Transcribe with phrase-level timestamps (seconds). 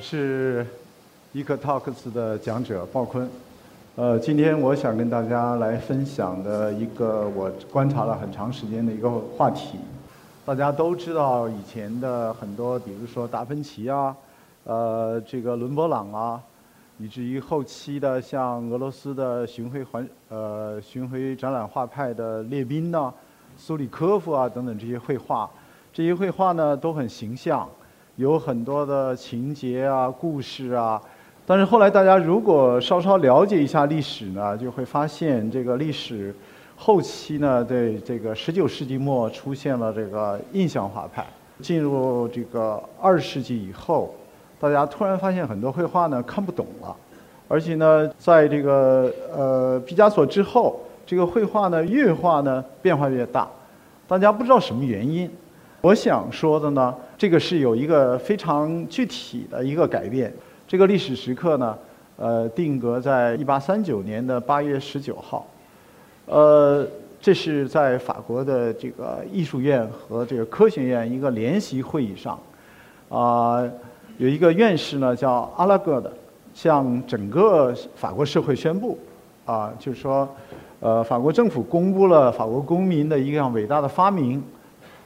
[0.00, 0.66] 是
[1.34, 3.28] EcoTalks 的讲者鲍坤。
[3.96, 9.78] 呃，今天我想跟大家来分享的一个我观察了很长时间的一个话题。
[10.46, 14.16] 大家都知道以前的很多，比如说达芬奇啊，
[14.64, 16.40] 呃，这个伦勃朗啊，
[16.98, 23.12] 以至于后期的像俄罗斯的巡回环呃巡回展览画派的列宾呐、
[23.58, 25.48] 苏里科夫啊等等这些绘画，
[25.92, 27.68] 这些绘画呢都很形象。
[28.20, 31.00] 有很多的情节啊、故事啊，
[31.46, 36.34] 但是后来大家如果稍稍了解一下历史呢，就会发现这个历史
[36.76, 41.24] 后期呢，对这个十九世纪末出现了这个印象画派，
[41.62, 44.14] 进入这个二十世纪以后，
[44.60, 46.94] 大家突然发现很多绘画呢看不懂了，
[47.48, 53.48] 而且呢，在这个呃毕加索之后，这个绘画呢越画呢变化越大，
[54.06, 55.30] 大家不知道什么原因。
[55.82, 60.30] 我想说的呢，这个是有一个非常具体的一个改变。
[60.68, 61.78] 这个历史时刻呢，
[62.18, 65.46] 呃，定格在一八三九年的八月十九号。
[66.26, 66.86] 呃，
[67.18, 72.38] 这是在法国的这个艺术院和这个科学院一个联席会议上，
[73.08, 73.66] 啊，
[74.18, 76.12] 有一个院士呢叫阿拉戈的，
[76.52, 78.98] 向整个法国社会宣布，
[79.46, 80.28] 啊，就是说，
[80.80, 84.44] 呃，法国政府公布了法国公民的一项伟大的发明。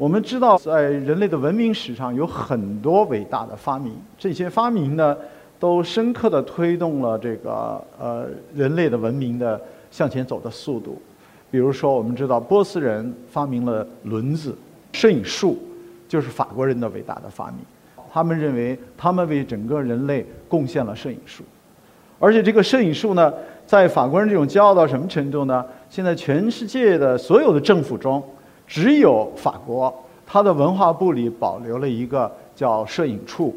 [0.00, 5.14] 我们知道，在人类的文明史上有很多伟大的发明，这些发明呢，
[5.58, 10.98] 都深刻地推动了这个呃人类的文明的向前走的速度。
[11.50, 14.56] 比如说，我们知道波斯人发明了轮子，
[14.92, 15.58] 摄影术
[16.08, 17.56] 就是法国人的伟大的发明。
[18.10, 21.44] 他们认为他们为整个人类贡献了摄影术，
[22.18, 23.30] 而且这个摄影术呢，
[23.66, 25.62] 在法国人这种骄傲到什么程度呢？
[25.90, 28.24] 现在全世界的所有的政府中。
[28.70, 29.92] 只有法国，
[30.24, 33.52] 它的文化部里保留了一个叫摄影处，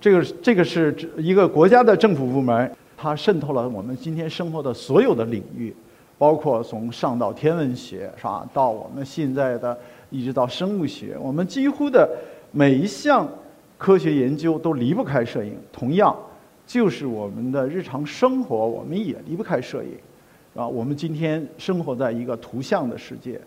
[0.00, 5.72] 这个这个是一个国家的政府部门，它渗透了我们今天生活的所有的领域，
[6.18, 9.78] 包括从上到天文学是吧，到我们现在的
[10.10, 12.10] 一直到生物学，我们几乎的
[12.50, 13.28] 每一项
[13.78, 15.56] 科学研究都离不开摄影。
[15.72, 16.12] 同样，
[16.66, 19.90] 就是我们的日常生活，我们也离不开摄影，
[20.60, 23.40] 啊，我们今天生活在一个图像的世界。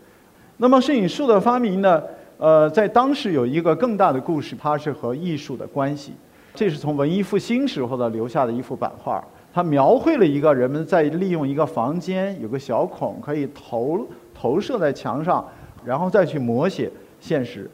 [0.58, 2.02] 那么摄影术的发明呢？
[2.40, 6.14] 呃，在当时有一个更大的故事，它是和艺术的关系。
[6.54, 9.24] 这是从文艺复兴时候的留下的一幅版画，
[9.54, 15.44] 它描绘了一个人们在利用一个房间有个小孔，可以投投射在墙上，
[15.86, 17.70] 然后再去摹写现实。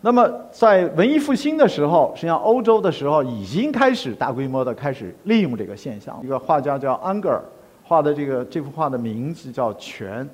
[0.00, 6.18] 那么在文艺复兴的时候，实际上欧洲的时候已经开始大规模的开始利用这个现象。
[6.24, 7.42] 一个画家叫安格尔
[7.82, 10.24] 画的这个这幅画的名字叫《泉》。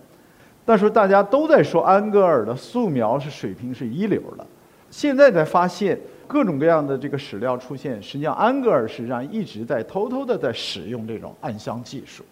[0.69, 4.47] 但是大家都在说安格尔的素描是水平是一流的，
[4.91, 12.23] 现在才发现各种各样的这个史料出现，实际上安格尔实际上一直在偷偷的在使用这种暗箱技术。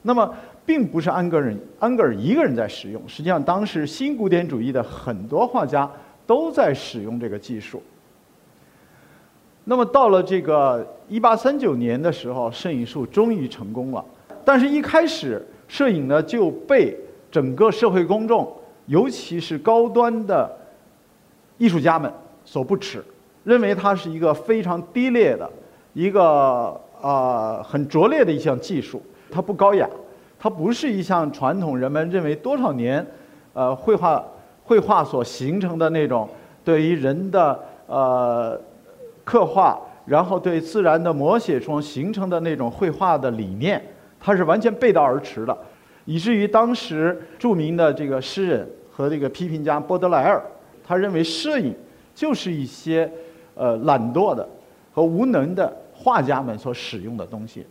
[0.00, 0.32] 那么
[0.64, 5.90] 并不是安格尔安格尔一个人在使用，实际上当时新古典主义的很多画家
[6.24, 7.82] 都在使用这个技术。
[9.64, 14.04] 那么到了这个一八三九年的时候，摄影术终于成功了，
[14.44, 16.96] 但是一开始摄影呢就被
[17.32, 18.52] 整个社会公众，
[18.86, 20.54] 尤其是高端的
[21.56, 22.12] 艺术家们
[22.44, 23.02] 所不齿，
[23.42, 25.50] 认为它是一个非常低劣的、
[25.94, 29.88] 一个啊很拙劣的一项技术，它不高雅，
[30.38, 33.04] 它不是一项传统人们认为多少年，
[33.54, 34.22] 呃绘画
[34.64, 36.28] 绘画所形成的那种
[36.62, 38.60] 对于人的呃
[39.24, 43.82] 刻画，然后对自然的摹写中形成的那种绘画的理念，
[44.20, 45.56] 它是完全背道而驰的。
[46.04, 50.42] 以至于当时著名的这个诗人和这个批评家波德莱尔，
[50.84, 51.74] 他认为摄影
[52.14, 53.10] 就是一些
[53.54, 54.48] 呃懒惰的
[54.92, 57.66] 和无能的画家们所使用的东西。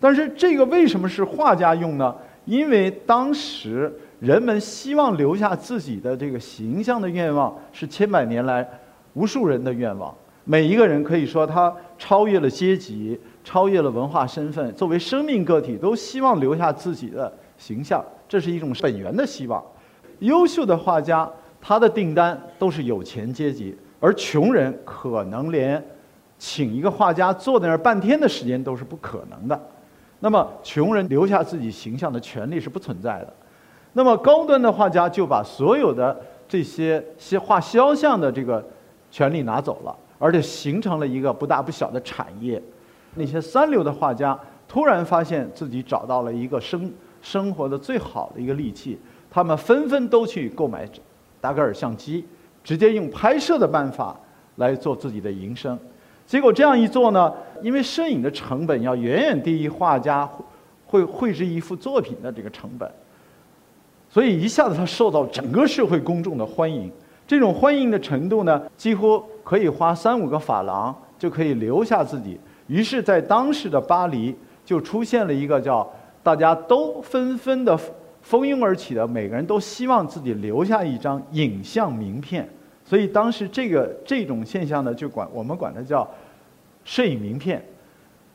[0.00, 2.14] 但是这个为什么是画家用呢？
[2.44, 3.90] 因为当时
[4.20, 8.68] 人们希望留下自己的这个形象的愿望是千百年来
[9.14, 10.14] 无数人的愿望。
[10.44, 17.32] 每一个人可以说他超越了阶级，超越了文化身份，作为生命个体都希望留下自己的。
[17.64, 19.64] 形象，这是一种本源的希望。
[20.18, 21.26] 优秀的画家，
[21.62, 25.82] 他的订单都是有钱阶级，而穷人可能连
[26.36, 29.58] 请一个画家坐在那儿半天的时间都是不可能的。
[30.20, 33.32] 那么，穷人留下自己形象的权利是不存在的。
[33.94, 36.14] 那么，高端的画家就把所有的
[36.46, 38.62] 这些些画肖像的这个
[39.10, 42.62] 权利拿走了，而且形成了一个不大不小的产业。
[43.14, 44.38] 那些三流的画家
[44.68, 46.92] 突然发现自己找到了一个生。
[47.24, 48.98] 生活的最好的一个利器，
[49.30, 50.86] 他们纷纷都去购买
[51.40, 52.22] 达格尔相机，
[52.62, 54.14] 直接用拍摄的办法
[54.56, 55.76] 来做自己的营生。
[56.26, 57.32] 结果这样一做呢，
[57.62, 60.28] 因为摄影的成本要远远低于画家
[60.86, 62.90] 绘绘制一幅作品的这个成本，
[64.10, 66.92] 所以一下子他受到整个社会公众的欢迎。
[67.26, 72.38] 这种欢迎的程度呢，几乎可以花三五个法郎就可以留下自己。
[72.66, 75.90] 于是，在当时的巴黎就出现了一个叫
[76.24, 77.78] 大家都纷纷的
[78.22, 82.48] 蜂拥而起的，每个人都希望自己留下一张影像名片。
[82.82, 86.08] 所以当时这个这种现象呢，就管我们管它叫
[86.82, 87.62] 摄影名片。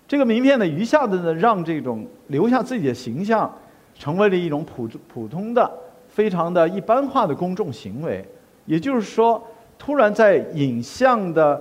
[0.08, 3.52] 这个名片呢，一下子呢，让这种留下自己的形象，
[3.96, 5.72] 成为了一种普普通的、
[6.08, 8.24] 非常的一般化的公众行为。
[8.66, 9.44] 也就是说，
[9.80, 11.60] 突然在影像的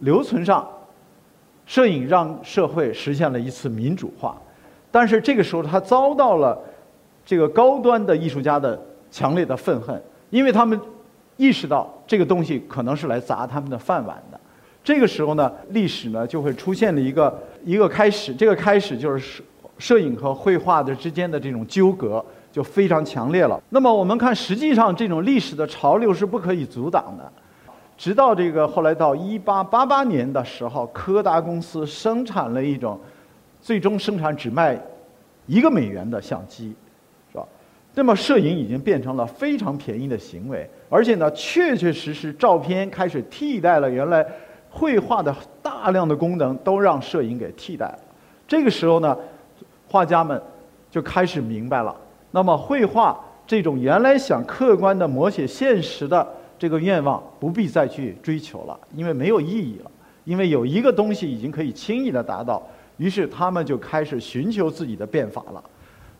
[0.00, 0.68] 留存上，
[1.64, 4.36] 摄影让社会实现了一次民主化。
[4.92, 6.56] 但是这个时候，他遭到了
[7.26, 8.80] 这个高端的艺术家的
[9.10, 10.00] 强烈的愤恨，
[10.30, 10.80] 因为他们
[11.36, 14.38] 意识到这个东西可能是来砸他们的饭碗的。
[14.84, 19.42] 这个时候呢，历史呢就会出现了一个一个开始，这个开始就是摄
[19.78, 22.24] 摄影和绘画的之间的这种纠葛。
[22.52, 23.58] 就非常强烈了。
[23.70, 27.32] 那么我们看，实际上这种历史的潮流是不可以阻挡的。
[27.96, 33.00] 直到这个后来到一八八八年的时候，柯达公司生产了一种，
[33.62, 34.78] 最终生产只卖
[35.46, 36.74] 一个美元的相机，
[37.30, 37.46] 是吧？
[37.94, 44.26] 那么摄影已经变成了非常便宜的行为，而且呢，确确实实照片开始替代了原来
[44.68, 47.98] 绘画的大量的功能，都让摄影给替代了。
[48.48, 49.16] 这个时候呢，
[49.88, 50.40] 画家们
[50.90, 51.94] 就开始明白了。
[52.30, 56.26] 那么，绘画这种原来想客观的摹写现实的
[56.58, 59.90] 这个愿望，不必再去追求了，因为没有意义了。
[60.24, 62.62] 因为有一个东西已经可以轻易的达到，
[62.96, 65.62] 于是他们就开始寻求自己的变法了。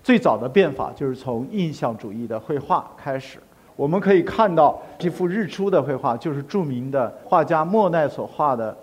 [0.03, 3.39] 最早的变法就是从印象主义的绘画开始。
[3.77, 8.77] 我们可以看到这幅日出的绘画，就是著名的画家莫奈所画的，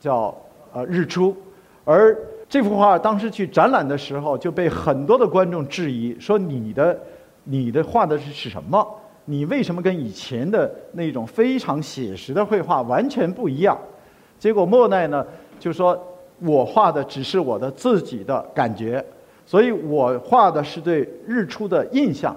[0.00, 0.34] 叫
[0.72, 1.36] 呃日出，
[1.84, 2.16] 而。
[2.48, 6.96] 这幅画当时去展览的时候，就被很多的观众质疑说：“你的，
[7.42, 8.86] 你的画的是是什么？
[9.24, 13.76] 你为什么跟以前的那种非常写实的绘画完全不一样？”
[14.38, 15.26] 结果莫奈呢
[15.58, 16.00] 就说
[16.40, 19.04] ：“我画的只是我的自己的感觉，
[19.44, 22.34] 所以我画的是对日出的印象。”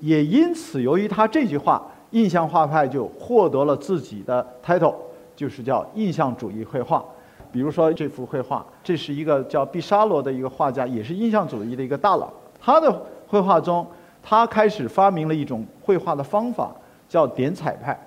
[0.00, 4.94] 也因此，由于他这句话，印象画派就获得了自己的 title，
[5.34, 7.04] 就是叫印象主义绘画。
[7.50, 12.32] 比如说这幅绘画，这是一个叫毕沙罗的一个画家，也是印象主义的一个大佬。
[12.60, 13.84] 他的绘画中，
[14.22, 16.70] 他开始发明了一种绘画的方法，
[17.08, 17.98] 叫点彩派。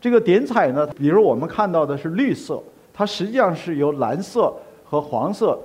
[0.00, 4.54] 这个点彩呢，比如我们看到的是绿色，它实际上是由蓝色
[4.84, 5.58] 和黄色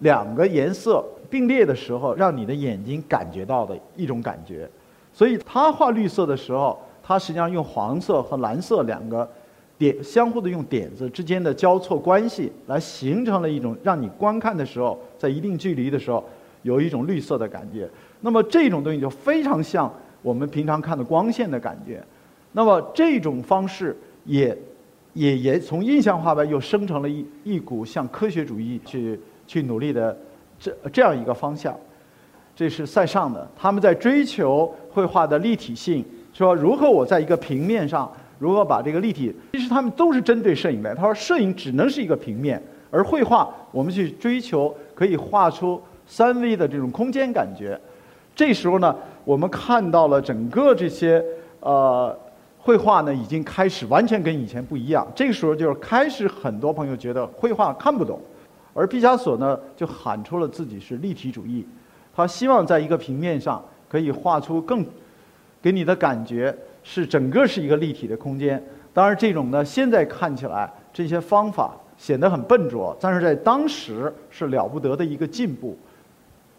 [0.00, 4.68] 两个颜色并列的时候，让你的眼睛感觉到的一种感觉。
[5.12, 9.28] 所以他画绿色的时候，他实际上用黄色和蓝色两个。
[9.78, 16.24] 点相互的用点子之间的交错关系，来形成了一种让你观看的时候，在一定距离的时候，
[16.62, 17.86] 有一种绿色的感觉。
[18.22, 19.92] 那么这种东西就非常像
[20.22, 22.02] 我们平常看的光线的感觉。
[22.52, 24.56] 那么这种方式也
[25.16, 30.16] 也也从印象画派又生成了一一股向科学主义去去努力的
[30.60, 31.74] 这这样一个方向。
[32.54, 38.12] 这是塞尚的，他们在追求绘画的立体性，说如何我在一个平面上。
[38.38, 39.34] 如何把这个立体？
[39.54, 40.94] 其实他们都是针对摄影的。
[40.94, 47.80] 他说，摄影只能是一个平面，而绘画我们去追求可以画出三维的这种空间感觉。
[48.34, 48.94] 这时候呢，
[49.24, 51.24] 我们看到了整个这些
[51.60, 52.14] 呃
[52.66, 55.06] 绘画呢，已经开始完全跟以前不一样。
[55.14, 58.18] 这个时候就是开始，很多朋友觉得绘画看不懂，
[58.74, 61.64] 而毕加索呢就喊出了自己是立体主义，
[62.12, 64.84] 他希望在一个平面上可以画出更
[65.62, 66.52] 给你的感觉。
[66.82, 68.60] 是整个是一个立体的空间，
[68.92, 75.76] 当然这种呢，现在看起来这些方法显得很笨拙，但是在当时是了不得的一个进步。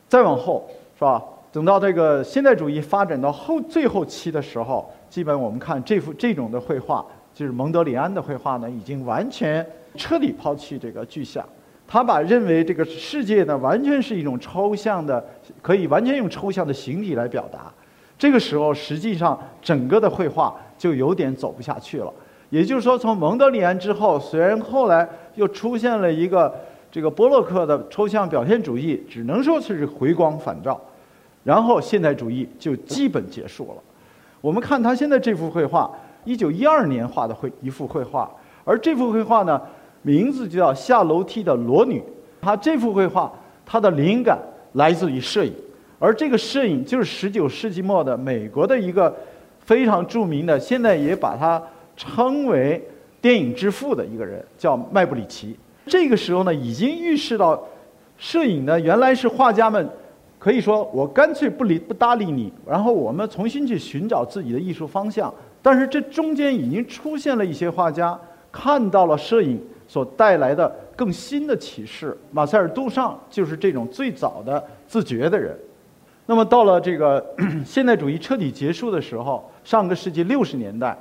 [0.07, 1.21] 再往后是吧？
[1.51, 11.43] 等到这个现代主义发展到后最后期的时候，基本我们看这幅这种的绘画，就是蒙德里安的绘画呢，已经完全彻底抛弃这个具象，
[11.87, 15.23] 他把认为这个世界呢，完全是一种抽象的，
[15.61, 17.71] 可以完全用抽象的形体来表达。
[18.19, 22.13] 这个时候，实际上整个的绘画就有点走不下去了。
[22.49, 26.53] 也就是说，从蒙德里安之后，虽然后来又出现了一个
[26.91, 30.79] 这个波洛克的抽象表现主义，只能说是回光返照，
[31.47, 33.81] 然后现代主义就基本结束了。
[34.41, 35.89] 我们看他现在这幅绘画，
[36.25, 38.29] 一九一二年画的绘一幅绘画，
[38.65, 39.61] 而这幅绘画呢，
[40.01, 42.01] 名字就叫《下楼梯的裸女》。
[42.41, 43.31] 他这幅绘画，
[43.65, 44.37] 它的灵感
[44.73, 45.53] 来自于摄影。
[45.99, 49.15] 而这个摄影就是十九世纪末的美国的一个
[49.61, 51.63] 非常著名的，现在也把它
[51.95, 52.85] 称为
[53.21, 55.57] 电影之父的一个人，叫麦布里奇。
[55.85, 57.57] 这个时候呢，已经预示到，
[58.17, 59.89] 摄影呢原来是画家们，
[60.39, 65.33] 可以说我干脆不理不搭理你，然后我们重新去寻找自己的艺术方向。
[65.61, 68.17] 但是这中间已经出现了一些画家
[68.51, 72.15] 看到了摄影所带来的更新的启示。
[72.31, 75.57] 马塞尔·杜尚就是这种最早的自觉的人。
[76.25, 77.25] 那么到了这个
[77.65, 80.97] 现代主义彻底结束的时候，上个世纪六十年代，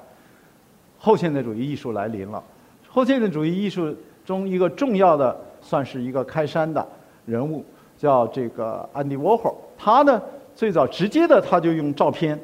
[0.99, 2.43] 后现代主义艺术来临了。
[2.88, 6.85] 后现代主义艺术中一个重要的，算是一个开山的
[7.26, 7.64] 人物，
[7.96, 9.54] 叫这个安迪沃霍尔。
[9.78, 10.20] 他呢，
[10.54, 12.38] 最早直接的他就用照片，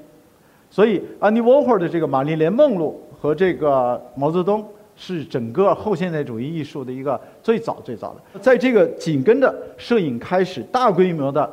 [0.70, 4.64] 所以安迪沃霍尔的这个《玛丽莲梦露》和这个毛泽东
[4.96, 8.40] 是整个后现代主义艺术的一个最早最早的。
[8.40, 11.50] 在这个紧跟着摄影开始大规模的。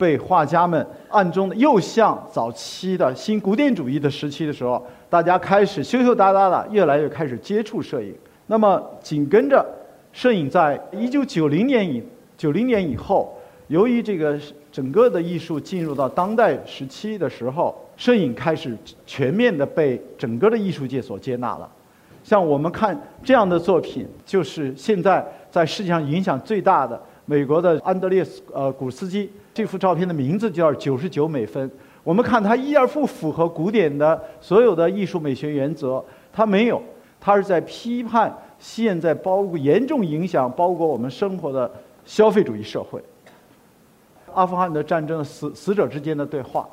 [0.00, 8.14] 被画家们暗中的，又像早期的新古典主义的时期的时候，大家开始羞羞答答的，越来越开始接触摄影。
[8.46, 9.62] 那么紧跟着，
[10.10, 12.02] 摄影在一九九零年以
[12.38, 13.38] 九零年以后，
[13.70, 14.36] 由于这个
[14.72, 21.70] 整个的艺术进入到当代时期的时候，摄影开始全面的被整个的艺术界所接纳了。
[22.24, 29.30] 像我们看这样的作品，就是现在在世界上影响最大的美国的安德烈斯呃古斯基。
[29.54, 31.70] 这幅照片的名字叫九十九美分。
[32.02, 36.82] 我们看它一点不符合古典的所有的艺术美学原则，它没有，
[37.20, 41.70] 它是在批判现在包括严重影响包括我们生活的
[42.04, 43.00] 消费主义社会。
[44.34, 46.68] 阿富汗的战争死死者之间的对话，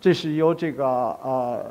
[0.00, 0.86] 这是由这个
[1.22, 1.64] 呃，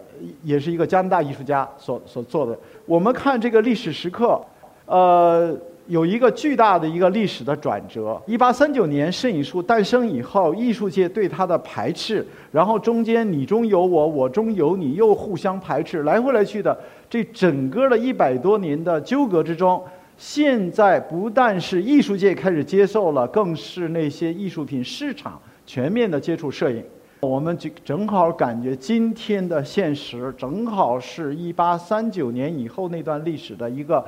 [0.44, 2.58] 也是一个加拿大艺术家所所做的。
[2.86, 4.42] 我们看这个历史时刻，
[4.86, 5.58] 呃。
[5.88, 8.22] 有一个巨大的一个历史的转折。
[8.25, 16.77] 一八三九年，摄影术诞生以后，艺术界对它的排斥，然后中间你中有我，我中有你，又互相排斥，来回来去的，
[17.10, 19.82] 这整个的一百多年的纠葛之中，
[20.17, 26.83] 现在不但是艺术界开始接受了，更是那些艺术品市场全面的接触摄影。
[27.21, 34.05] 我们就正好感觉今天的现实，正好是一八三九年以后那段历史的一个。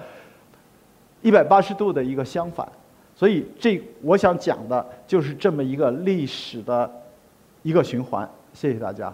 [1.21, 2.65] 一百八十度的一个相反，
[3.13, 6.89] 所以这我想讲的就是这么一个历史的
[7.61, 8.25] 一个循环。
[8.53, 9.13] 谢谢大家。